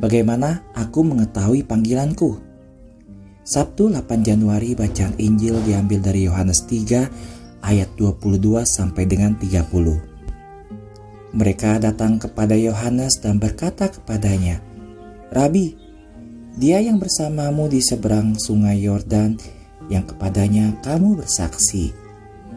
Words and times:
Bagaimana 0.00 0.64
aku 0.72 1.04
mengetahui 1.04 1.60
panggilanku? 1.68 2.40
Sabtu 3.44 3.92
8 3.92 4.24
Januari 4.24 4.72
bacaan 4.72 5.12
Injil 5.20 5.60
diambil 5.68 6.00
dari 6.00 6.24
Yohanes 6.24 6.64
3 6.64 7.60
ayat 7.60 7.92
22 8.00 8.64
sampai 8.64 9.04
dengan 9.04 9.36
30. 9.36 11.36
Mereka 11.36 11.84
datang 11.84 12.16
kepada 12.16 12.56
Yohanes 12.56 13.20
dan 13.20 13.36
berkata 13.36 13.92
kepadanya, 13.92 14.64
"Rabi, 15.28 15.76
dia 16.56 16.80
yang 16.80 16.96
bersamamu 16.96 17.68
di 17.68 17.84
seberang 17.84 18.40
sungai 18.40 18.80
Yordan 18.80 19.36
yang 19.92 20.08
kepadanya 20.08 20.80
kamu 20.80 21.20
bersaksi. 21.20 21.92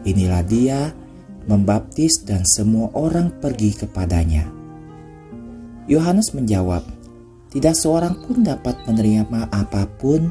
Inilah 0.08 0.40
dia 0.48 0.96
membaptis 1.44 2.24
dan 2.24 2.40
semua 2.48 2.88
orang 2.96 3.36
pergi 3.36 3.84
kepadanya." 3.84 4.48
Yohanes 5.84 6.32
menjawab, 6.32 6.93
"Tidak 7.54 7.70
seorang 7.70 8.18
pun 8.18 8.42
dapat 8.42 8.82
menerima 8.82 9.46
apa 9.54 9.86
pun 9.86 10.26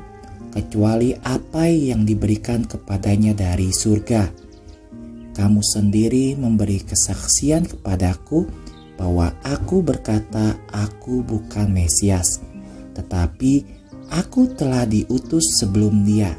kecuali 0.54 1.18
apa 1.18 1.66
yang 1.66 2.06
diberikan 2.06 2.68
kepadanya 2.68 3.34
dari 3.34 3.74
surga. 3.74 4.30
Kamu 5.34 5.66
sendiri 5.66 6.38
memberi 6.38 6.86
kesaksian 6.86 7.66
kepadaku 7.66 8.46
bahwa 8.94 9.34
aku 9.42 9.82
berkata 9.82 10.54
aku 10.70 11.26
bukan 11.26 11.74
Mesias, 11.74 12.38
tetapi 12.94 13.66
aku 14.14 14.54
telah 14.54 14.86
diutus 14.86 15.58
sebelum 15.58 16.06
dia. 16.06 16.38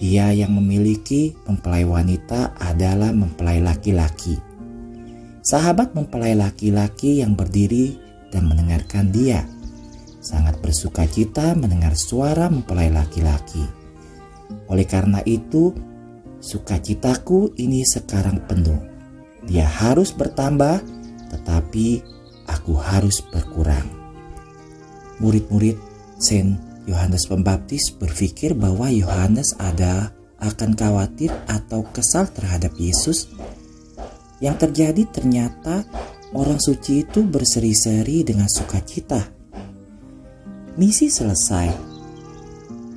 Dia 0.00 0.32
yang 0.32 0.56
memiliki 0.56 1.36
mempelai 1.44 1.84
wanita 1.84 2.56
adalah 2.56 3.12
mempelai 3.12 3.60
laki-laki. 3.60 4.40
Sahabat 5.44 5.92
mempelai 5.92 6.32
laki-laki 6.32 7.20
yang 7.20 7.36
berdiri 7.36 8.00
dan 8.32 8.48
mendengarkan 8.48 9.12
dia 9.12 9.44
sangat 10.22 10.62
bersuka 10.62 11.04
cita 11.10 11.58
mendengar 11.58 11.98
suara 11.98 12.46
mempelai 12.46 12.94
laki-laki. 12.94 13.66
Oleh 14.70 14.86
karena 14.86 15.18
itu, 15.26 15.74
sukacitaku 16.38 17.58
ini 17.58 17.82
sekarang 17.82 18.46
penuh. 18.46 18.78
Dia 19.42 19.66
harus 19.66 20.14
bertambah, 20.14 20.78
tetapi 21.34 22.00
aku 22.46 22.78
harus 22.78 23.18
berkurang. 23.26 23.84
Murid-murid 25.18 25.76
Saint 26.22 26.54
Yohanes 26.86 27.26
Pembaptis 27.26 27.90
berpikir 27.90 28.54
bahwa 28.54 28.86
Yohanes 28.86 29.58
ada 29.58 30.14
akan 30.38 30.78
khawatir 30.78 31.34
atau 31.50 31.82
kesal 31.90 32.30
terhadap 32.30 32.74
Yesus. 32.78 33.30
Yang 34.42 34.66
terjadi 34.66 35.02
ternyata 35.10 35.86
orang 36.34 36.58
suci 36.58 37.06
itu 37.06 37.22
berseri-seri 37.22 38.26
dengan 38.26 38.50
sukacita 38.50 39.41
Misi 40.72 41.12
selesai. 41.12 41.68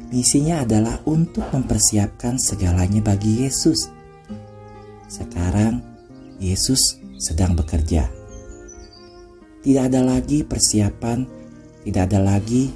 Misinya 0.08 0.64
adalah 0.64 0.96
untuk 1.04 1.44
mempersiapkan 1.52 2.40
segalanya 2.40 3.04
bagi 3.04 3.44
Yesus. 3.44 3.92
Sekarang 5.12 5.84
Yesus 6.40 6.80
sedang 7.20 7.52
bekerja. 7.52 8.08
Tidak 9.60 9.92
ada 9.92 10.00
lagi 10.08 10.48
persiapan, 10.48 11.28
tidak 11.84 12.16
ada 12.16 12.24
lagi 12.24 12.72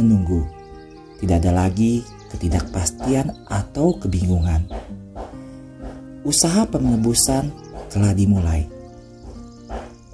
menunggu, 0.00 0.48
tidak 1.20 1.44
ada 1.44 1.68
lagi 1.68 2.00
ketidakpastian 2.32 3.28
atau 3.52 4.00
kebingungan. 4.00 4.64
Usaha 6.24 6.64
penebusan 6.64 7.52
telah 7.92 8.16
dimulai 8.16 8.79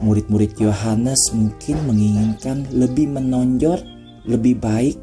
murid-murid 0.00 0.56
Yohanes 0.61 1.33
mungkin 1.33 1.77
menginginkan 1.89 2.69
lebih 2.72 3.08
menonjol, 3.08 3.80
lebih 4.28 4.61
baik, 4.61 4.97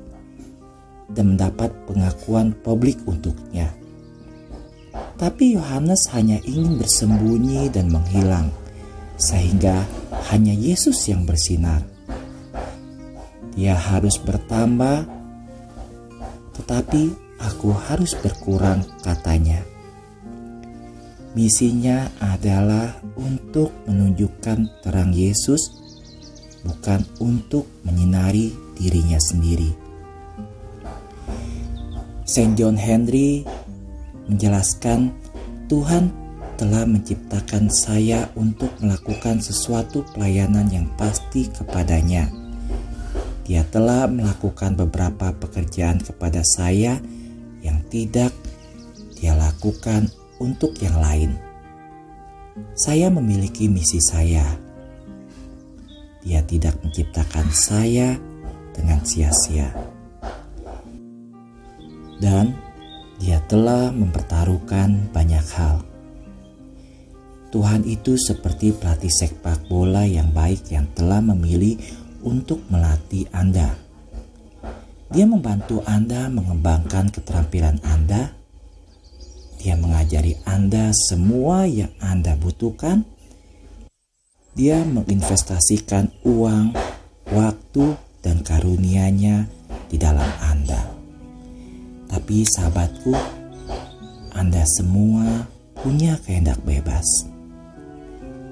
dan 1.09 1.35
mendapat 1.37 1.73
pengakuan 1.89 2.53
publik 2.61 3.01
untuknya. 3.05 3.73
Tapi 5.17 5.57
Yohanes 5.57 6.09
hanya 6.13 6.37
ingin 6.45 6.77
bersembunyi 6.77 7.69
dan 7.73 7.89
menghilang, 7.89 8.49
sehingga 9.17 9.85
hanya 10.33 10.53
Yesus 10.53 11.05
yang 11.09 11.25
bersinar. 11.25 11.85
Dia 13.53 13.77
harus 13.77 14.17
bertambah, 14.17 15.05
tetapi 16.57 17.13
aku 17.41 17.69
harus 17.73 18.17
berkurang, 18.17 18.81
katanya. 19.05 19.72
Misinya 21.33 22.13
adalah 22.21 22.93
untuk 23.17 23.73
menunjukkan 23.89 24.85
terang 24.85 25.09
Yesus, 25.09 25.73
bukan 26.61 27.01
untuk 27.17 27.65
menyinari 27.81 28.53
dirinya 28.77 29.17
sendiri. 29.17 29.73
Saint 32.21 32.53
John 32.53 32.77
Henry 32.77 33.41
menjelaskan, 34.29 35.09
Tuhan 35.65 36.13
telah 36.53 36.85
menciptakan 36.85 37.65
saya 37.73 38.29
untuk 38.37 38.69
melakukan 38.77 39.41
sesuatu 39.41 40.05
pelayanan 40.13 40.69
yang 40.69 40.85
pasti 41.01 41.49
kepadanya. 41.49 42.29
Dia 43.43 43.65
telah 43.73 44.05
melakukan 44.05 44.77
beberapa 44.77 45.33
pekerjaan 45.33 45.97
kepada 45.99 46.45
saya 46.45 47.01
yang 47.65 47.81
tidak 47.89 48.31
dia 49.17 49.35
lakukan 49.35 50.07
untuk 50.43 50.75
yang 50.83 50.99
lain. 50.99 51.31
Saya 52.75 53.07
memiliki 53.07 53.71
misi 53.71 54.03
saya. 54.03 54.43
Dia 56.19 56.43
tidak 56.43 56.75
menciptakan 56.83 57.47
saya 57.55 58.19
dengan 58.75 58.99
sia-sia. 59.07 59.71
Dan 62.19 62.51
dia 63.23 63.39
telah 63.47 63.89
mempertaruhkan 63.95 65.07
banyak 65.15 65.45
hal. 65.55 65.79
Tuhan 67.53 67.85
itu 67.87 68.17
seperti 68.17 68.73
pelatih 68.73 69.13
sepak 69.13 69.69
bola 69.69 70.03
yang 70.03 70.33
baik 70.33 70.73
yang 70.73 70.89
telah 70.97 71.21
memilih 71.21 71.77
untuk 72.25 72.65
melatih 72.67 73.29
Anda. 73.29 73.77
Dia 75.13 75.29
membantu 75.29 75.85
Anda 75.85 76.25
mengembangkan 76.33 77.13
keterampilan 77.13 77.77
Anda 77.85 78.42
dia 79.63 79.79
mengajari 79.79 80.35
Anda 80.43 80.91
semua 80.91 81.63
yang 81.63 81.95
Anda 82.03 82.35
butuhkan. 82.35 83.07
Dia 84.59 84.83
menginvestasikan 84.83 86.11
uang, 86.27 86.75
waktu, 87.31 87.95
dan 88.19 88.43
karunia-Nya 88.43 89.47
di 89.87 89.95
dalam 89.95 90.27
Anda. 90.43 90.83
Tapi 92.11 92.43
sahabatku, 92.43 93.15
Anda 94.35 94.67
semua 94.67 95.47
punya 95.79 96.19
kehendak 96.19 96.59
bebas. 96.67 97.23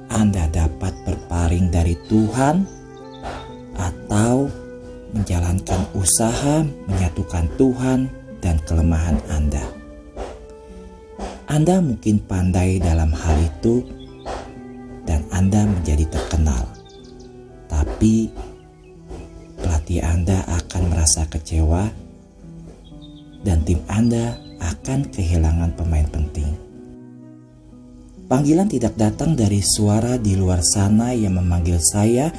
Anda 0.08 0.48
dapat 0.48 0.96
berpaling 1.04 1.76
dari 1.76 2.00
Tuhan 2.08 2.64
atau 3.76 4.48
menjalankan 5.12 5.92
usaha 5.92 6.64
menyatukan 6.88 7.52
Tuhan 7.60 8.08
dan 8.40 8.64
kelemahan 8.64 9.20
Anda. 9.28 9.81
Anda 11.52 11.84
mungkin 11.84 12.24
pandai 12.24 12.80
dalam 12.80 13.12
hal 13.12 13.36
itu 13.44 13.84
dan 15.04 15.28
Anda 15.36 15.68
menjadi 15.68 16.08
terkenal. 16.08 16.64
Tapi 17.68 18.32
pelatih 19.60 20.00
Anda 20.00 20.48
akan 20.48 20.82
merasa 20.88 21.28
kecewa 21.28 21.92
dan 23.44 23.68
tim 23.68 23.84
Anda 23.92 24.40
akan 24.64 25.12
kehilangan 25.12 25.76
pemain 25.76 26.08
penting. 26.08 26.56
Panggilan 28.32 28.72
tidak 28.72 28.96
datang 28.96 29.36
dari 29.36 29.60
suara 29.60 30.16
di 30.16 30.40
luar 30.40 30.64
sana 30.64 31.12
yang 31.12 31.36
memanggil 31.36 31.84
saya 31.84 32.32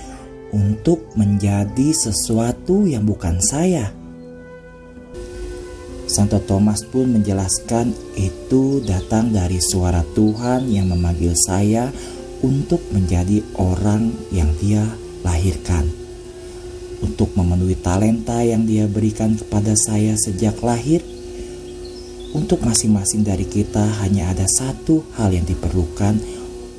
untuk 0.56 1.12
menjadi 1.20 1.92
sesuatu 1.92 2.88
yang 2.88 3.04
bukan 3.04 3.36
saya 3.44 3.92
Santo 6.12 6.36
Thomas 6.44 6.84
pun 6.84 7.08
menjelaskan 7.08 7.96
itu 8.20 8.84
datang 8.84 9.32
dari 9.32 9.56
suara 9.64 10.04
Tuhan 10.12 10.68
yang 10.68 10.92
memanggil 10.92 11.32
saya 11.32 11.88
untuk 12.44 12.84
menjadi 12.92 13.40
orang 13.56 14.12
yang 14.28 14.52
dia 14.60 14.84
lahirkan. 15.24 15.88
Untuk 17.00 17.32
memenuhi 17.32 17.80
talenta 17.80 18.44
yang 18.44 18.68
dia 18.68 18.84
berikan 18.84 19.40
kepada 19.40 19.72
saya 19.72 20.12
sejak 20.20 20.60
lahir, 20.60 21.00
untuk 22.36 22.60
masing-masing 22.60 23.24
dari 23.24 23.48
kita 23.48 24.04
hanya 24.04 24.36
ada 24.36 24.44
satu 24.44 25.08
hal 25.16 25.32
yang 25.32 25.48
diperlukan 25.48 26.20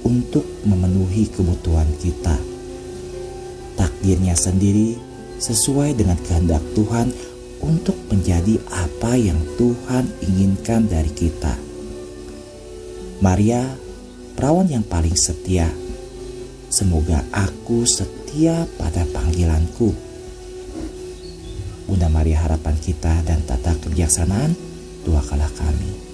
untuk 0.05 0.45
memenuhi 0.61 1.25
kebutuhan 1.33 1.89
kita. 1.97 2.37
Takdirnya 3.81 4.37
sendiri 4.37 4.93
sesuai 5.41 5.97
dengan 5.97 6.21
kehendak 6.21 6.61
Tuhan 6.77 7.32
untuk 7.63 7.95
menjadi 8.11 8.59
apa 8.67 9.15
yang 9.15 9.39
Tuhan 9.55 10.11
inginkan 10.19 10.91
dari 10.91 11.09
kita. 11.15 11.55
Maria, 13.23 13.63
perawan 14.35 14.67
yang 14.67 14.83
paling 14.83 15.15
setia, 15.15 15.71
Semoga 16.73 17.21
aku 17.29 17.85
setia 17.85 18.65
pada 18.81 19.05
panggilanku. 19.13 19.93
Bunda 21.85 22.09
Maria 22.09 22.41
harapan 22.41 22.73
kita 22.81 23.21
dan 23.21 23.45
tata 23.45 23.77
kebijaksanaan, 23.77 24.57
doakanlah 25.05 25.53
kami. 25.53 26.12